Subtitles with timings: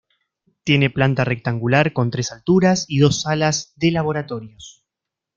[0.63, 4.83] Tiene planta rectangular con tres alturas y dos alas de laboratorios.